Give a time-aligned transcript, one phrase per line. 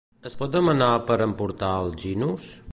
[0.29, 2.53] Es pot demanar per emportar al Ginos?